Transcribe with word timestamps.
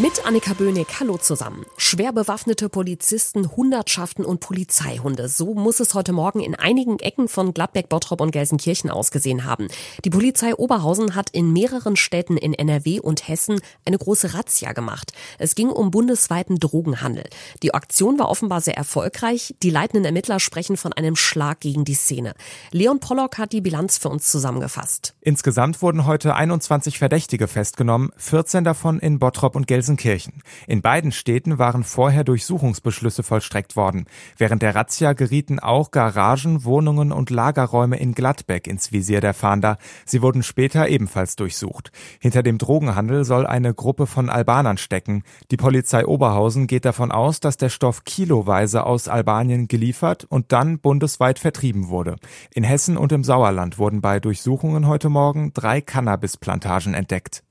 Mit 0.00 0.24
Annika 0.24 0.54
Böhnig, 0.54 0.86
hallo 0.98 1.18
zusammen. 1.18 1.66
Schwer 1.76 2.14
bewaffnete 2.14 2.70
Polizisten, 2.70 3.54
Hundertschaften 3.54 4.24
und 4.24 4.40
Polizeihunde. 4.40 5.28
So 5.28 5.52
muss 5.54 5.78
es 5.78 5.92
heute 5.92 6.14
Morgen 6.14 6.40
in 6.40 6.54
einigen 6.54 6.98
Ecken 7.00 7.28
von 7.28 7.52
Gladbeck, 7.52 7.90
Bottrop 7.90 8.22
und 8.22 8.30
Gelsenkirchen 8.30 8.88
ausgesehen 8.88 9.44
haben. 9.44 9.68
Die 10.06 10.08
Polizei 10.08 10.54
Oberhausen 10.54 11.14
hat 11.16 11.28
in 11.28 11.52
mehreren 11.52 11.96
Städten 11.96 12.38
in 12.38 12.54
NRW 12.54 13.00
und 13.00 13.28
Hessen 13.28 13.60
eine 13.84 13.98
große 13.98 14.32
Razzia 14.32 14.72
gemacht. 14.72 15.12
Es 15.38 15.54
ging 15.54 15.68
um 15.68 15.90
bundesweiten 15.90 16.58
Drogenhandel. 16.58 17.24
Die 17.62 17.74
Aktion 17.74 18.18
war 18.18 18.30
offenbar 18.30 18.62
sehr 18.62 18.78
erfolgreich. 18.78 19.54
Die 19.62 19.68
leitenden 19.68 20.06
Ermittler 20.06 20.40
sprechen 20.40 20.78
von 20.78 20.94
einem 20.94 21.14
Schlag 21.14 21.60
gegen 21.60 21.84
die 21.84 21.92
Szene. 21.92 22.32
Leon 22.70 23.00
Pollock 23.00 23.36
hat 23.36 23.52
die 23.52 23.60
Bilanz 23.60 23.98
für 23.98 24.08
uns 24.08 24.30
zusammengefasst. 24.30 25.12
Insgesamt 25.20 25.82
wurden 25.82 26.06
heute 26.06 26.34
21 26.34 26.98
Verdächtige 26.98 27.48
festgenommen, 27.48 28.12
14 28.16 28.64
davon 28.64 28.98
in 28.98 29.18
Bottrop 29.18 29.56
und 29.56 29.66
Gelsenkirchen. 29.66 29.89
Gelsenkirchen. 29.96 30.42
In 30.66 30.82
beiden 30.82 31.12
Städten 31.12 31.58
waren 31.58 31.84
vorher 31.84 32.24
Durchsuchungsbeschlüsse 32.24 33.22
vollstreckt 33.22 33.76
worden. 33.76 34.06
Während 34.36 34.62
der 34.62 34.74
Razzia 34.74 35.12
gerieten 35.12 35.58
auch 35.58 35.90
Garagen, 35.90 36.64
Wohnungen 36.64 37.12
und 37.12 37.30
Lagerräume 37.30 37.98
in 37.98 38.12
Gladbeck 38.12 38.66
ins 38.66 38.92
Visier 38.92 39.20
der 39.20 39.34
Fahnder. 39.34 39.78
Sie 40.04 40.22
wurden 40.22 40.42
später 40.42 40.88
ebenfalls 40.88 41.36
durchsucht. 41.36 41.92
Hinter 42.20 42.42
dem 42.42 42.58
Drogenhandel 42.58 43.24
soll 43.24 43.46
eine 43.46 43.74
Gruppe 43.74 44.06
von 44.06 44.30
Albanern 44.30 44.78
stecken. 44.78 45.22
Die 45.50 45.56
Polizei 45.56 46.06
Oberhausen 46.06 46.66
geht 46.66 46.84
davon 46.84 47.10
aus, 47.10 47.40
dass 47.40 47.56
der 47.56 47.68
Stoff 47.68 48.04
kiloweise 48.04 48.84
aus 48.84 49.08
Albanien 49.08 49.68
geliefert 49.68 50.24
und 50.24 50.52
dann 50.52 50.78
bundesweit 50.78 51.38
vertrieben 51.38 51.88
wurde. 51.88 52.16
In 52.54 52.64
Hessen 52.64 52.96
und 52.96 53.12
im 53.12 53.24
Sauerland 53.24 53.78
wurden 53.78 54.00
bei 54.00 54.20
Durchsuchungen 54.20 54.86
heute 54.86 55.08
Morgen 55.08 55.52
drei 55.52 55.80
Cannabisplantagen 55.80 56.94
entdeckt. 56.94 57.42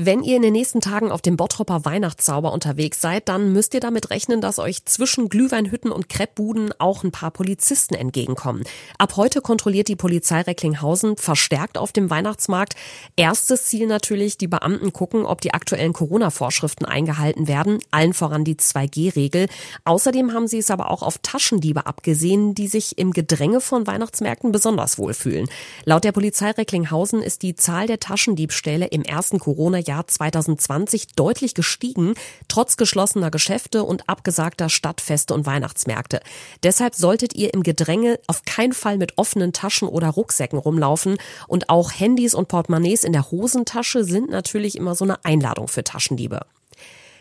Wenn 0.00 0.22
ihr 0.22 0.36
in 0.36 0.42
den 0.42 0.52
nächsten 0.52 0.80
Tagen 0.80 1.10
auf 1.10 1.22
dem 1.22 1.36
Bottropper 1.36 1.84
Weihnachtszauber 1.84 2.52
unterwegs 2.52 3.00
seid, 3.00 3.28
dann 3.28 3.52
müsst 3.52 3.74
ihr 3.74 3.80
damit 3.80 4.10
rechnen, 4.10 4.40
dass 4.40 4.60
euch 4.60 4.84
zwischen 4.84 5.28
Glühweinhütten 5.28 5.90
und 5.90 6.08
Kreppbuden 6.08 6.72
auch 6.78 7.02
ein 7.02 7.10
paar 7.10 7.32
Polizisten 7.32 7.96
entgegenkommen. 7.96 8.62
Ab 8.98 9.16
heute 9.16 9.40
kontrolliert 9.40 9.88
die 9.88 9.96
Polizei 9.96 10.42
Recklinghausen 10.42 11.16
verstärkt 11.16 11.78
auf 11.78 11.90
dem 11.90 12.10
Weihnachtsmarkt. 12.10 12.76
Erstes 13.16 13.64
Ziel 13.64 13.88
natürlich, 13.88 14.38
die 14.38 14.46
Beamten 14.46 14.92
gucken, 14.92 15.26
ob 15.26 15.40
die 15.40 15.52
aktuellen 15.52 15.92
Corona-Vorschriften 15.92 16.84
eingehalten 16.84 17.48
werden, 17.48 17.80
allen 17.90 18.14
voran 18.14 18.44
die 18.44 18.54
2G-Regel. 18.54 19.48
Außerdem 19.84 20.32
haben 20.32 20.46
sie 20.46 20.58
es 20.58 20.70
aber 20.70 20.92
auch 20.92 21.02
auf 21.02 21.18
Taschendiebe 21.22 21.86
abgesehen, 21.86 22.54
die 22.54 22.68
sich 22.68 22.98
im 22.98 23.10
Gedränge 23.10 23.60
von 23.60 23.88
Weihnachtsmärkten 23.88 24.52
besonders 24.52 24.96
wohlfühlen. 24.96 25.48
Laut 25.84 26.04
der 26.04 26.12
Polizei 26.12 26.52
Recklinghausen 26.52 27.20
ist 27.20 27.42
die 27.42 27.56
Zahl 27.56 27.88
der 27.88 27.98
Taschendiebstähle 27.98 28.86
im 28.86 29.02
ersten 29.02 29.40
Corona 29.40 29.87
Jahr 29.88 30.06
2020 30.06 31.08
deutlich 31.16 31.54
gestiegen, 31.54 32.14
trotz 32.46 32.76
geschlossener 32.76 33.32
Geschäfte 33.32 33.82
und 33.82 34.08
abgesagter 34.08 34.68
Stadtfeste 34.68 35.34
und 35.34 35.46
Weihnachtsmärkte. 35.46 36.20
Deshalb 36.62 36.94
solltet 36.94 37.34
ihr 37.34 37.52
im 37.52 37.64
Gedränge 37.64 38.20
auf 38.28 38.44
keinen 38.44 38.74
Fall 38.74 38.98
mit 38.98 39.18
offenen 39.18 39.52
Taschen 39.52 39.88
oder 39.88 40.10
Rucksäcken 40.10 40.58
rumlaufen 40.58 41.16
und 41.48 41.68
auch 41.68 41.90
Handys 41.90 42.34
und 42.34 42.46
Portemonnaies 42.46 43.02
in 43.02 43.12
der 43.12 43.32
Hosentasche 43.32 44.04
sind 44.04 44.30
natürlich 44.30 44.76
immer 44.76 44.94
so 44.94 45.04
eine 45.04 45.24
Einladung 45.24 45.66
für 45.66 45.82
Taschendiebe. 45.82 46.46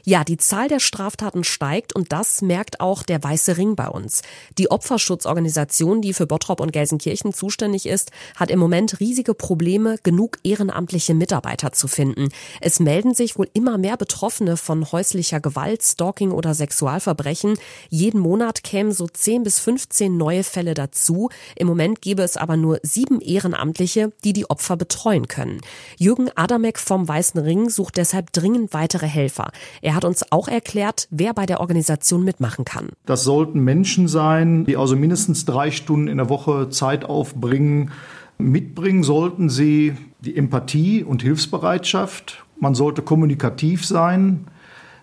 Ja, 0.09 0.23
die 0.23 0.37
Zahl 0.37 0.69
der 0.69 0.79
Straftaten 0.79 1.43
steigt 1.43 1.93
und 1.93 2.13
das 2.13 2.41
merkt 2.41 2.79
auch 2.79 3.03
der 3.03 3.21
Weiße 3.21 3.57
Ring 3.57 3.75
bei 3.75 3.89
uns. 3.89 4.21
Die 4.57 4.71
Opferschutzorganisation, 4.71 6.01
die 6.01 6.13
für 6.13 6.25
Bottrop 6.25 6.61
und 6.61 6.71
Gelsenkirchen 6.71 7.33
zuständig 7.33 7.85
ist, 7.85 8.11
hat 8.37 8.49
im 8.49 8.57
Moment 8.57 9.01
riesige 9.01 9.33
Probleme, 9.33 9.97
genug 10.03 10.37
ehrenamtliche 10.45 11.13
Mitarbeiter 11.13 11.73
zu 11.73 11.89
finden. 11.89 12.29
Es 12.61 12.79
melden 12.79 13.15
sich 13.15 13.37
wohl 13.37 13.49
immer 13.51 13.77
mehr 13.77 13.97
Betroffene 13.97 14.55
von 14.55 14.93
häuslicher 14.93 15.41
Gewalt, 15.41 15.83
Stalking 15.83 16.31
oder 16.31 16.53
Sexualverbrechen. 16.53 17.59
Jeden 17.89 18.21
Monat 18.21 18.63
kämen 18.63 18.93
so 18.93 19.09
10 19.09 19.43
bis 19.43 19.59
15 19.59 20.15
neue 20.15 20.45
Fälle 20.45 20.73
dazu. 20.73 21.27
Im 21.57 21.67
Moment 21.67 22.01
gäbe 22.01 22.21
es 22.21 22.37
aber 22.37 22.55
nur 22.55 22.79
sieben 22.81 23.19
Ehrenamtliche, 23.19 24.13
die 24.23 24.31
die 24.31 24.49
Opfer 24.49 24.77
betreuen 24.77 25.27
können. 25.27 25.59
Jürgen 25.97 26.29
Adamek 26.33 26.79
vom 26.79 27.09
Weißen 27.09 27.41
Ring 27.41 27.69
sucht 27.69 27.97
deshalb 27.97 28.31
dringend 28.31 28.71
weitere 28.71 29.07
Helfer. 29.07 29.51
Er 29.81 29.96
hat 29.97 30.05
uns 30.05 30.31
auch 30.31 30.47
erklärt, 30.47 31.09
wer 31.11 31.33
bei 31.33 31.45
der 31.45 31.59
Organisation 31.59 32.23
mitmachen 32.23 32.63
kann. 32.63 32.89
Das 33.05 33.25
sollten 33.25 33.59
Menschen 33.59 34.07
sein, 34.07 34.63
die 34.63 34.77
also 34.77 34.95
mindestens 34.95 35.43
drei 35.43 35.71
Stunden 35.71 36.07
in 36.07 36.17
der 36.17 36.29
Woche 36.29 36.69
Zeit 36.69 37.03
aufbringen. 37.03 37.91
Mitbringen 38.37 39.03
sollten 39.03 39.49
sie 39.49 39.95
die 40.21 40.37
Empathie 40.37 41.03
und 41.03 41.21
Hilfsbereitschaft. 41.21 42.45
Man 42.59 42.75
sollte 42.75 43.01
kommunikativ 43.01 43.85
sein, 43.85 44.47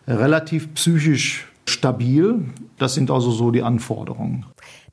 relativ 0.07 0.73
psychisch 0.75 1.49
stabil. 1.85 2.47
Das 2.79 2.95
sind 2.95 3.11
also 3.11 3.31
so 3.31 3.51
die 3.51 3.63
Anforderungen. 3.63 4.47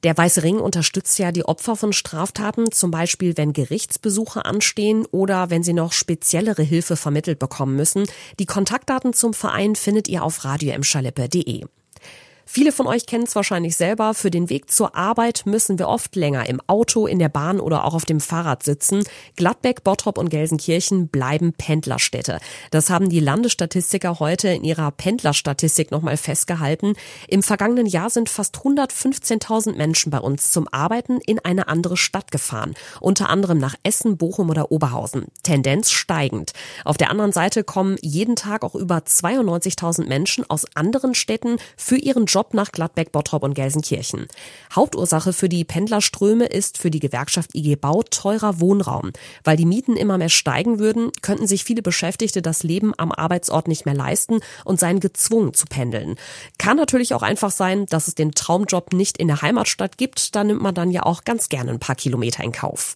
Der 0.04 0.18
Weiße 0.18 0.44
Ring 0.44 0.60
unterstützt 0.60 1.18
ja 1.20 1.32
die 1.32 1.46
Opfer 1.46 1.78
von 1.78 1.94
Straftaten, 1.94 2.72
zum 2.72 2.92
Beispiel 2.92 3.38
wenn 3.38 3.54
Gerichtsbesuche 3.54 4.44
anstehen 4.44 5.06
oder 5.10 5.50
wenn 5.50 5.64
sie 5.64 5.72
noch 5.72 5.94
speziellere 5.94 6.64
Hilfe 6.64 6.98
vermittelt 6.98 7.40
bekommen 7.40 7.78
müssen. 7.78 8.08
Die 8.40 8.46
Kontaktdaten 8.46 9.14
zum 9.14 9.34
Verein 9.34 9.76
findet 9.76 10.10
ihr 10.10 10.24
auf 10.24 10.44
radioemschalippe.de. 10.44 11.64
Viele 12.54 12.74
von 12.74 12.86
euch 12.86 13.06
kennen 13.06 13.24
es 13.24 13.34
wahrscheinlich 13.34 13.78
selber. 13.78 14.14
Für 14.14 14.30
den 14.30 14.50
Weg 14.50 14.70
zur 14.70 14.94
Arbeit 14.94 15.44
müssen 15.46 15.80
wir 15.80 15.88
oft 15.88 16.18
länger 16.18 16.50
im 16.50 16.60
Auto, 16.68 17.08
in 17.08 17.18
der 17.18 17.30
Bahn 17.30 17.62
oder 17.62 17.86
auch 17.86 17.94
auf 17.94 18.04
dem 18.04 18.20
Fahrrad 18.20 18.64
sitzen. 18.64 19.06
Gladbeck, 19.38 19.86
Bottrop 19.86 20.18
und 20.18 20.28
Gelsenkirchen 20.28 21.08
bleiben 21.08 21.54
Pendlerstädte. 21.54 22.40
Das 22.70 22.90
haben 22.90 23.08
die 23.08 23.22
Landesstatistiker 23.22 24.20
heute 24.20 24.50
in 24.50 24.66
ihrer 24.66 24.92
Pendlerstatistik 24.92 25.92
nochmal 25.92 26.18
festgehalten. 26.18 26.96
Im 27.30 27.42
vergangenen 27.42 27.86
Jahr 27.86 28.10
sind 28.10 28.28
fast 28.28 28.58
115.000 28.58 29.78
Menschen 29.78 30.12
bei 30.12 30.20
uns 30.20 30.52
zum 30.52 30.68
Arbeiten 30.68 31.22
in 31.26 31.40
eine 31.40 31.70
andere 31.70 31.96
Stadt 31.96 32.32
gefahren. 32.32 32.74
Unter 33.00 33.30
anderem 33.30 33.60
nach 33.60 33.76
Essen, 33.84 34.18
Bochum 34.18 34.50
oder 34.50 34.74
Oberhausen. 34.74 35.28
Tendenz 35.44 35.90
steigend. 35.90 36.52
Auf 36.84 36.98
der 36.98 37.12
anderen 37.12 37.32
Seite 37.32 37.64
kommen 37.64 37.96
jeden 38.02 38.36
Tag 38.36 38.66
auch 38.66 38.76
über 38.76 38.98
92.000 38.98 40.06
Menschen 40.06 40.44
aus 40.50 40.66
anderen 40.76 41.16
Städten 41.16 41.56
für 41.78 41.96
ihren 41.96 42.26
Job 42.26 42.41
Job 42.42 42.56
nach 42.56 42.72
Gladbeck, 42.72 43.12
Bottrop 43.12 43.44
und 43.44 43.54
Gelsenkirchen. 43.54 44.26
Hauptursache 44.76 45.32
für 45.32 45.48
die 45.48 45.64
Pendlerströme 45.64 46.48
ist 46.48 46.80
für 46.80 46.90
die 46.90 47.00
Gewerkschaft 47.00 47.54
IG 47.54 47.76
Bau 47.76 48.02
teurer 48.02 48.60
Wohnraum. 48.60 49.12
Weil 49.44 49.58
die 49.58 49.68
Mieten 49.68 49.96
immer 49.96 50.18
mehr 50.18 50.30
steigen 50.30 50.80
würden, 50.80 51.12
könnten 51.22 51.46
sich 51.46 51.64
viele 51.64 51.84
Beschäftigte 51.84 52.42
das 52.42 52.64
Leben 52.64 52.94
am 52.98 53.12
Arbeitsort 53.12 53.68
nicht 53.68 53.86
mehr 53.86 53.94
leisten 53.94 54.40
und 54.66 54.80
seien 54.80 55.00
gezwungen 55.00 55.54
zu 55.54 55.68
pendeln. 55.68 56.16
Kann 56.58 56.78
natürlich 56.78 57.14
auch 57.14 57.22
einfach 57.22 57.52
sein, 57.52 57.86
dass 57.86 58.08
es 58.08 58.16
den 58.16 58.32
Traumjob 58.32 58.92
nicht 58.94 59.20
in 59.20 59.28
der 59.28 59.44
Heimatstadt 59.44 60.00
gibt. 60.00 60.36
Da 60.36 60.44
nimmt 60.44 60.64
man 60.64 60.74
dann 60.74 60.90
ja 60.90 61.04
auch 61.04 61.26
ganz 61.26 61.48
gerne 61.48 61.70
ein 61.70 61.80
paar 61.80 61.96
Kilometer 61.96 62.44
in 62.44 62.54
Kauf. 62.54 62.96